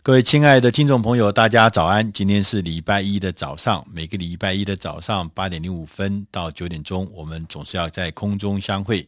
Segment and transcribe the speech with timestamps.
[0.00, 2.10] 各位亲爱的听众朋友，大家早安！
[2.12, 9.04] 今天是礼拜一的早上，每个礼拜一的早上八点零五分到九点钟，我们总是要在空中相会。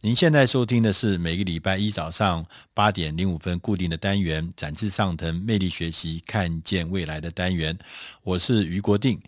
[0.00, 7.78] 您现在收听的是每个礼拜一早上八点零五分固定的单元——展翅上腾、魅力学习、看见未来的单元。
[8.24, 9.20] 我是于国定。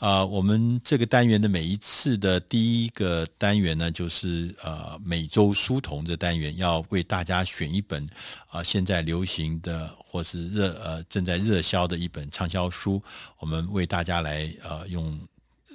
[0.00, 8.04] 呃，我们这个单元的每一次的第一个单元呢，就是呃每周书童这单元，要为大家选一本
[8.46, 13.02] 啊、呃、现在流行的或是热呃正在热销的一本畅销书，
[13.38, 15.18] 我们为大家来呃用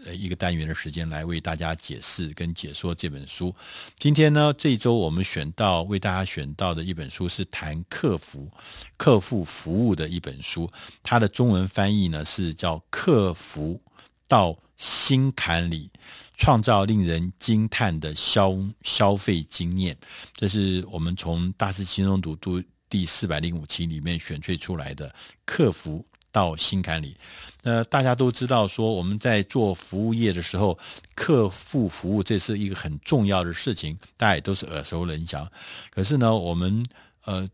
[0.05, 3.55] 呃一个单元的时间来为大家解释跟解说这本书。
[3.97, 8.51] 今天呢，这一周我们选到为大家选到的一本书是谈客服、
[8.97, 10.69] 客户服务的一本书，
[11.01, 13.81] 它的中文翻译呢是叫客服。
[14.29, 15.91] 到心坎里，
[16.37, 19.97] 创造令人惊叹的消消费经验，
[20.35, 25.13] 这是我们从大师轻松读读第四百零五期里面选萃出来的。
[25.45, 27.17] 客服到心坎里，
[27.63, 30.77] 那大家都知道说，我们在做服务业的时候，
[31.15, 35.51] 客户服务这是一个很重要的事情，大家也都是耳熟能详。
[35.89, 36.79] 可是呢，我们
[37.25, 37.49] 呃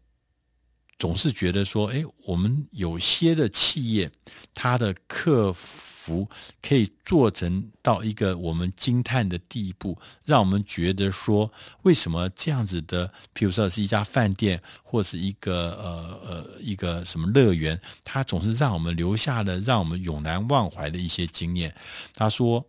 [0.99, 4.11] 总是觉得说，哎，我们有些的企业，
[4.53, 6.30] 它的客服服
[6.61, 21.76] 可以做成到一个我们惊叹的地步，让我们觉得说，为什么这样子的，譬如说是一家饭店，或是一个呃呃一个什么乐园，它总是让我们留下了让我们永难忘怀的一些经验。
[22.14, 22.64] 他说，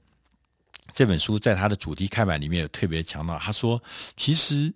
[0.95, 3.83] 这本书在他的主题开版里面有特别强调，他说，
[4.17, 4.73] 其实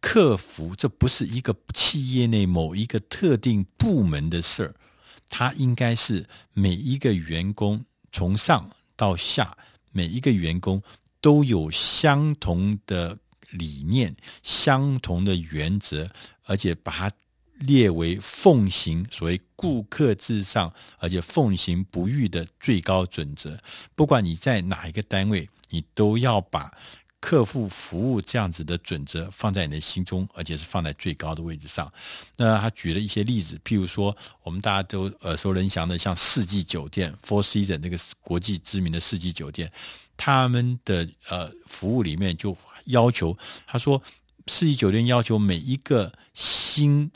[0.00, 4.74] 客服这不是一个企业内某一个特定部门的事儿，
[5.28, 7.84] 它应该是每一个员工。
[8.12, 9.56] 从上到下，
[9.92, 10.82] 每一个员工
[11.20, 13.18] 都有相同的
[13.50, 16.08] 理念、相同的原则，
[16.44, 17.12] 而且把它
[17.58, 23.58] 列为奉行所谓顾客至上，而且奉行不渝的最高准则。
[23.94, 26.72] 不管你在哪一个单位，你都要把。
[27.20, 31.92] 客户服务这样子的准则放在你的心中，而且是放在最高的位置上。
[32.36, 39.70] 那他举了一些例子，譬如说，我们大家都耳熟能详的，像四季酒店 （Four Seasons） 那个国际知名的四季酒店，
[40.16, 43.36] 他们的呃服务里面就要求，
[43.66, 44.02] 他说，
[44.46, 47.10] 四季酒店要求每一个新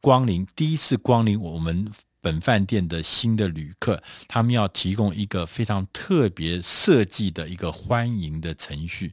[0.00, 1.92] 光临、第一次光临我们。
[2.24, 9.12] 本饭店的新的旅客，他们要提供一个非常特别设计的一个欢迎的程序。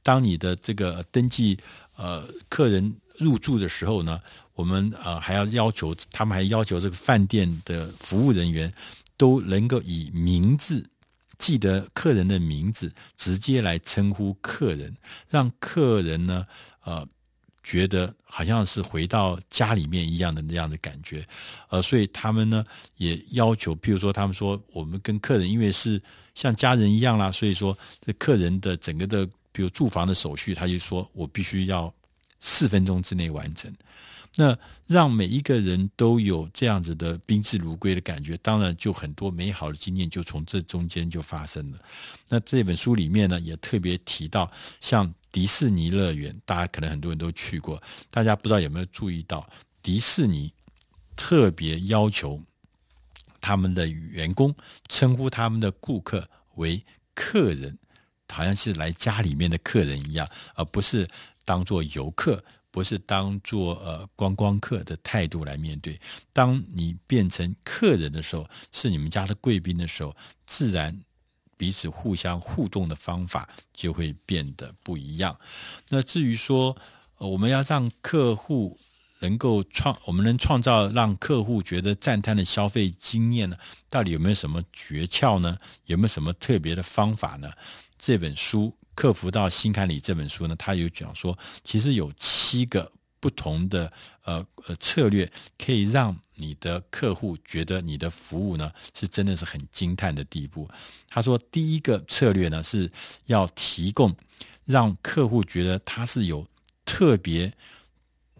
[0.00, 1.58] 当你的这个登记
[1.96, 4.20] 呃客人入住的时候呢，
[4.54, 8.72] 我们呃还要要求他们还要求这个饭店的服务人员
[9.16, 10.88] 都能够以名字
[11.38, 14.96] 记得客人的名字，直接来称呼客人，
[15.28, 16.46] 让客人呢
[16.84, 17.08] 呃。
[17.64, 21.24] 觉得好像是回到家里面一样的那样的感觉，
[21.68, 22.64] 呃，所以他们呢
[22.96, 26.02] 也要求，譬如说，他们说我们跟客人因为是
[26.34, 31.92] 像家人一样啦，所以说这客人的整个的，比如住房的手续，他就说我必须要
[32.40, 33.72] 四分钟之内完成。
[34.34, 34.58] 那
[34.88, 41.78] 让每一个人都有这样子的宾至如归的感觉，当然就很多美好的经验就从这中间就发生了。
[42.28, 44.50] 那这本书里面呢，也特别提到
[44.80, 45.14] 像。
[45.32, 49.48] 迪士尼乐园，大家可能很多人都去过，大家不知道有没有注意到，
[49.82, 50.52] 迪士尼
[51.16, 52.38] 特别要求
[53.40, 54.54] 他们的员工
[54.88, 56.84] 称呼他们的顾客为
[57.14, 57.76] 客人，
[58.28, 61.08] 好像是来家里面的客人一样，而不是
[61.46, 65.98] 当做游客，不是当做呃观光客的态度来面对。
[66.32, 70.14] 当你变成客人的时候，是你们家的贵宾的时候，
[70.46, 70.94] 自然。
[71.56, 75.38] 彼此互相互动的方法就会变得不一样。
[75.88, 76.76] 那至于说，
[77.18, 78.78] 我们要让客户
[79.20, 83.56] 能够创，我们能创造让客户觉得赞叹的消费经验呢？
[83.88, 85.58] 到底有没有什么诀窍呢？
[85.86, 87.50] 有没有什么特别的方法呢？
[87.98, 92.90] 这本书《客服到心坎里》这本书呢，它有讲说，其实有七个。
[93.22, 93.90] 不同的
[94.24, 100.68] 呃呃策略，可以让你的客户觉得你的服务呢是真的是很惊叹的地步。
[101.08, 102.90] 他说，第一个策略呢是
[103.26, 104.12] 要提供
[104.64, 106.44] 让客户觉得他是有
[106.84, 107.52] 特别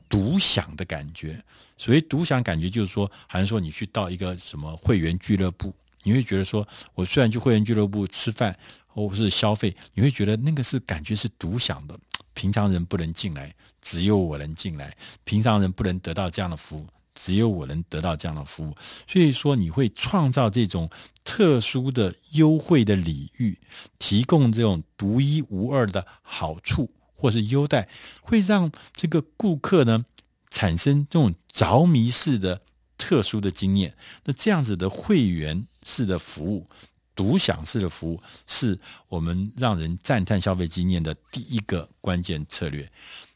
[0.08, 1.40] 独享的感觉。
[1.78, 5.72] 所谓独享感觉，就是说，好像说你去到一个什么会员俱乐部，
[6.02, 8.58] 你会觉得说，我虽然去会员俱乐部吃饭
[8.88, 11.96] 或是消费，你会觉得那个是感觉是独享的。
[12.34, 14.90] 平常人不能进来，只有我能进来；
[15.24, 18.76] 平常人不能得到这样的服务，只有我能得到这样的服务。
[19.06, 20.90] 所以说，你会创造这种
[21.24, 23.58] 特殊的优惠的礼遇，
[23.98, 27.88] 提供这种独一无二的好处或是优待，
[28.20, 30.04] 会让这个顾客呢
[30.50, 32.62] 产生这种着迷式的
[32.98, 33.94] 特殊的经验。
[34.24, 36.68] 那这样子的会员式的服务、
[37.14, 38.78] 独享式的服务，是
[39.08, 42.90] 我们让人赞叹消费经验的第一个关键策略。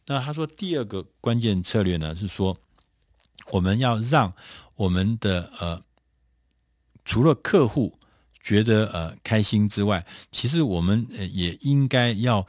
[0.07, 2.57] 那他说，第二个关键策略呢，是说
[3.51, 4.33] 我们要让
[4.77, 5.83] 我们的呃，
[7.05, 7.99] 除了客户
[8.43, 12.47] 觉得呃开心之外，其实我们也应该要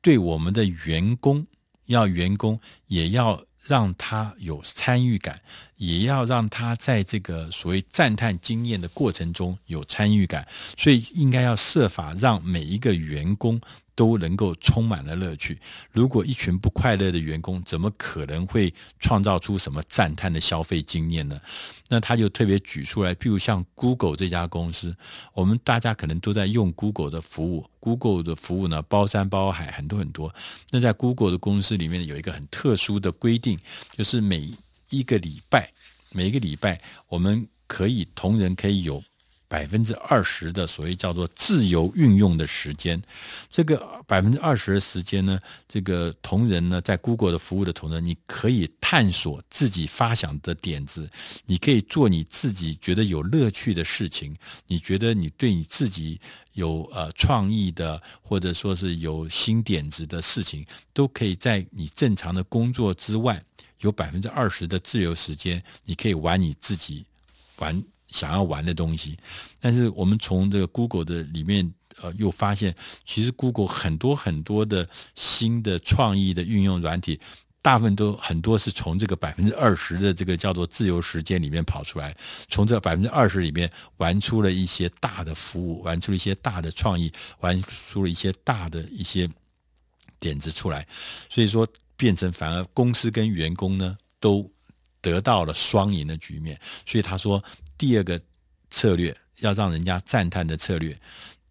[0.00, 1.46] 对我们的员工，
[1.86, 5.38] 要员工也要让他有参与感，
[5.76, 10.48] 也要让他在这个所谓赞叹经验的过程中有参与感，
[10.78, 13.60] 所以应该要设法让每一个员工。
[13.98, 15.58] 都能够充满了乐趣。
[15.90, 21.40] 如果一群不快乐的员工，怎么可能会创造出什么赞叹的消费经验呢？
[21.88, 24.94] 那他就特别举出来，譬如像 Google 这家公司，
[25.34, 30.32] 我们大家可能都在用 Google 的服务，Google 的服务呢，包山包海，很多很多。
[30.70, 33.58] 那在 Google 的公司里面有一个很特殊的规定，
[33.96, 34.48] 就是每
[34.90, 35.68] 一个礼拜，
[36.12, 39.02] 每一个礼拜，我们可以同仁可以有。
[39.48, 43.02] 百分之二十的所谓叫做自由运用的时间，
[43.48, 51.10] 这个百分之二十的时间呢，这个同仁呢，在 Google 的服务的同仁，你可以探索自己发想的点子，
[51.46, 54.36] 你可以做你自己觉得有乐趣的事情，
[54.66, 56.20] 你觉得你对你自己
[56.52, 63.42] 有呃创意的，或者说是有新点子的事情，都可以在你正常的工作之外，
[63.80, 67.06] 有百分之二十的自由时间，你可以玩你自己
[67.56, 67.82] 玩。
[68.08, 69.16] 想要玩的东西，
[69.60, 71.70] 但是我们从这个 Google 的里面，
[72.00, 72.74] 呃，又发现
[73.04, 77.20] 其实 Google 很多很多的新的创意的运用软体，
[77.60, 82.16] 大部分都很多是从这个百分之二十的这个叫做自由时间里面跑出来，
[82.48, 89.28] 从这百分之二十里面玩出了一些大的服务，玩出了一些大的创意，玩出了一些大的一些
[90.18, 90.86] 点子出来，
[91.28, 94.50] 所以说变成反而公司跟员工呢都
[95.02, 97.42] 得到了双赢的局面，所以他说。
[97.78, 98.20] 第二个
[98.70, 100.98] 策略，要让人家赞叹的策略，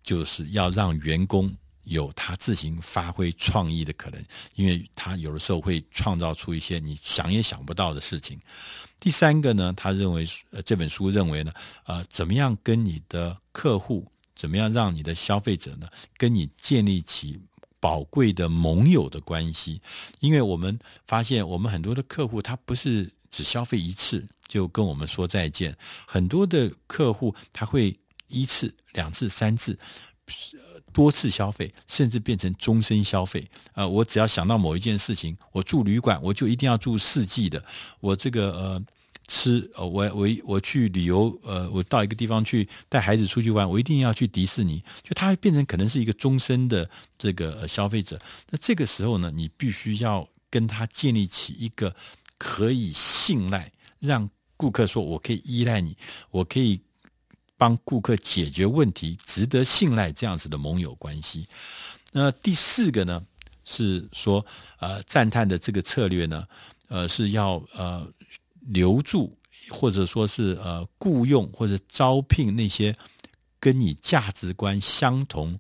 [0.04, 1.52] 就是要让员工
[1.86, 4.24] 有他自行发挥创意的可能，
[4.56, 8.38] 因为他有的时候会创造出一些你想也想不到的事情。
[9.00, 11.54] 第三个呢，他认为，呃，这本书认为呢，
[11.86, 15.88] 呃，怎么样跟你的客户，怎么样让你的消费者呢，
[16.18, 17.40] 跟你建立起
[17.80, 19.80] 宝贵的盟友的关系？
[20.20, 24.28] 因为我们发现，我们很多的客户他不是只消费一次。
[24.48, 25.76] 就跟我们说再见。
[26.06, 27.98] 很多的客户他会
[28.28, 29.78] 一次、两次、三次、
[30.94, 33.48] 多次消费，甚至变成终身消费。
[33.74, 37.64] 呃，我只要想到某一件事情，我住旅馆，我就一定要住四季的。
[38.00, 38.84] 我这个呃
[39.28, 44.84] 吃，呃、我我我去旅游，呃，我到一个地方去带孩子出去玩，我一定要去迪士尼。
[45.04, 48.20] 就他变成可能是一个终身的这个、呃、消费者。
[48.50, 51.96] 那这个时候呢，你必须要跟他建立起一个
[52.38, 55.96] 可以信赖，让顾客说：“我可以依赖你，
[56.32, 56.82] 我可以
[57.56, 61.48] 帮顾客解决问题，值得信赖这样子的盟友关系。”
[62.12, 63.24] 那第四个呢，
[63.64, 64.46] 是说
[64.80, 66.48] 呃，赞叹的这个策略呢，
[66.88, 68.08] 呃，是要呃
[68.62, 69.38] 留住
[69.70, 72.96] 或者说是呃雇佣或者招聘那些
[73.60, 75.60] 跟你价值观相同、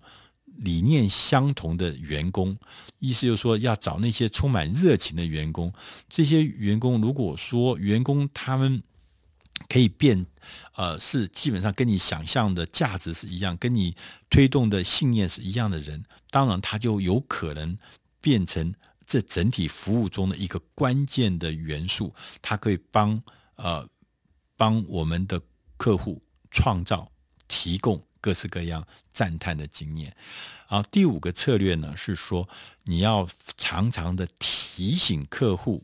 [0.58, 2.58] 理念相同的员工。
[3.00, 5.72] 意思就是说，要找那些充满热情的员工。
[6.10, 8.82] 这些员工，如果说员工他们
[9.70, 10.26] 可以变，
[10.76, 13.96] 呃，是基本上跟你想象的价值是一样，跟你
[14.30, 17.78] 推动的信念是一样的人，当然他就有可能
[18.22, 18.74] 变成
[19.06, 22.14] 这整体服务中的一个关键的元素。
[22.42, 23.22] 他可以帮
[23.56, 23.88] 呃
[24.56, 25.42] 帮我们的
[25.78, 27.12] 客户创造、
[27.48, 30.16] 提供各式各样赞叹的经验。
[30.70, 32.48] 然后第五个策略呢，是说
[32.84, 35.84] 你要常常的提醒客户，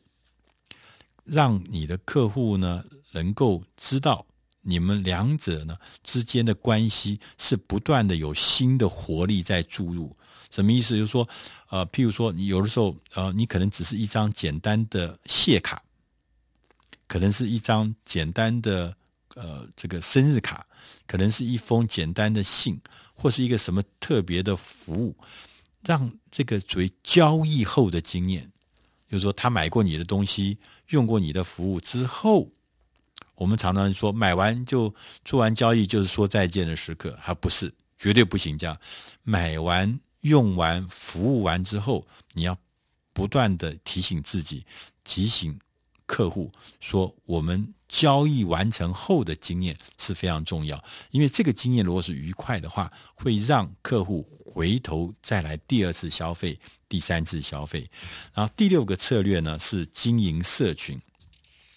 [1.23, 2.83] 让你的客户呢。
[3.15, 4.25] 能够知道
[4.61, 10.17] 你们两者呢之间的关系是不断的有新的活力在注入，
[10.49, 10.97] 什么意思？
[10.97, 11.29] 就是说，
[11.69, 15.79] 呃，譬如说，你有的时候，呃，你可能只是一张简单的谢卡，
[17.07, 18.97] 可能是一张简单的
[19.35, 20.65] 呃这个生日卡，
[21.07, 22.79] 可能是一封简单的信，
[23.13, 25.15] 或是一个什么特别的服务，
[25.81, 28.51] 让这个属于交易后的经验，
[29.09, 30.57] 就是说，他买过你的东西，
[30.89, 32.49] 用过你的服务之后。
[33.35, 34.93] 我们常常说，买完就
[35.25, 38.55] 做完交易就是说再见的时刻，还不是，绝对不行。
[38.55, 38.79] 这样，
[39.23, 42.55] 买完、用完、服务完之后，你要
[43.11, 44.63] 不断的提醒自己，
[45.03, 45.59] 提醒
[46.05, 50.83] 客户说，我们交易完成后的经验是非常重要。
[51.11, 57.89] 因为这个经验如果是愉快的话，会让客户回头再来第二次消费、第三次消费。
[58.33, 60.99] 然后第六个策略呢，是经营社群。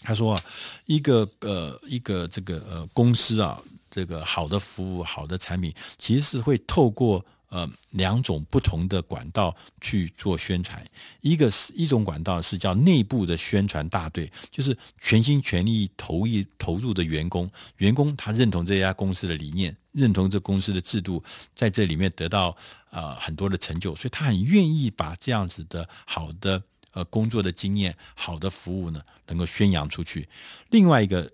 [0.02, 0.40] 他说，
[0.86, 7.24] 一个呃一个这个呃公司啊，这个好的服务、好的产品，其实是会透过。
[7.48, 10.84] 呃，两种不同的管道去做宣传，
[11.20, 21.22] 一个是一种管道是叫内部的宣传大队，就是全心全力投一投入的员工，员工他认同这家公司的理念，认同这公司的制度，
[21.54, 22.54] 在这里面得到
[22.90, 26.60] 呃很多的成就，所以他很愿意把这样子的好的
[26.90, 30.28] 呃工作的经验、好的服务呢，能够宣扬出去。
[30.70, 31.30] 另外一个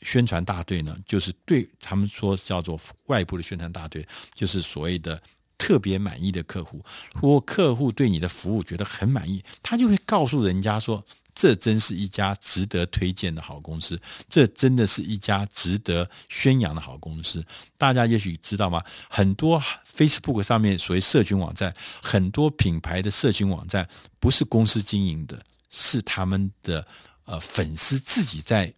[0.00, 5.20] 宣传大队呢，就是对他们说叫做外部的宣传大队，就是所谓的。
[5.60, 6.82] 特别满意的客户，
[7.20, 11.04] 或客户对你的服务觉得很满意，他就会告诉人家说
[11.36, 17.44] ：“这真是一家值得推荐的好公司，这真的是一家值得宣扬的好公司。”
[17.76, 18.82] 大家也许知道吗？
[19.10, 19.62] 很多
[19.94, 23.86] Facebook 上面所谓社群网站，很多品牌的社群网站
[24.18, 25.38] 不是公司经营的，
[25.68, 26.86] 是他们的
[27.26, 28.72] 呃粉丝自己在。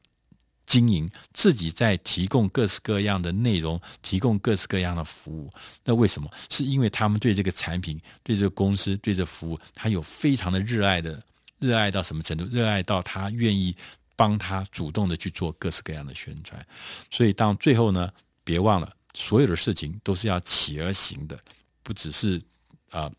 [0.72, 5.52] 经营自己在提供各式各样的内容，提供各式各样的服务。
[5.84, 6.30] 那为什么？
[6.48, 11.22] 是因为他们对这个产品、对这个公司、对这服务，他有非常的热爱的，
[11.58, 12.46] 热爱到什么程度？
[12.46, 13.76] 热爱到他愿意
[14.16, 16.66] 帮他主动的去做各式各样的宣传。
[17.10, 18.10] 所以，当最后呢，
[18.42, 21.38] 别忘了，所有的事情都是要起而行的，
[21.82, 22.40] 不只是
[22.88, 23.12] 啊。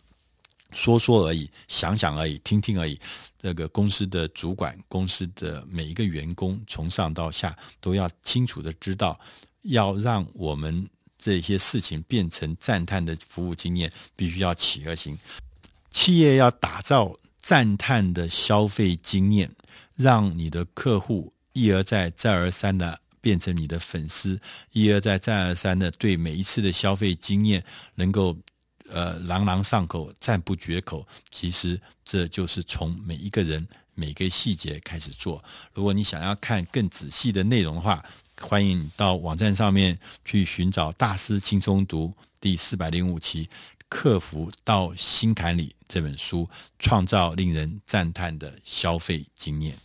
[0.74, 3.00] 说说而已，想想而已，听听而已。
[3.42, 9.20] 这个公司的主管，公司的每一个员工，从上到下都要清楚的知道，
[9.63, 10.88] 要让我们
[11.18, 15.18] 这些事情变成赞叹的服务经验，必须要起而行。
[15.92, 19.51] 企业要打造赞叹的消费经验，
[19.96, 24.39] 让你的客户一而再、再而三的变成你的粉丝，
[24.72, 27.62] 一而再、再而三的对每一次的消费经验
[27.96, 28.36] 能够。
[28.90, 31.08] 呃，朗朗上口，赞不绝口。
[31.32, 35.44] 其实这就是从每一个人每个细节开始做。
[35.74, 38.04] 如果你想要看更仔细的内容的话，
[38.40, 42.08] 欢迎到网站上面去寻找《大师轻松读》
[42.42, 43.46] 第四百零五期
[43.88, 46.50] 《客服到心坎里》这本书，
[46.80, 49.78] 创造令人赞叹的消费经验。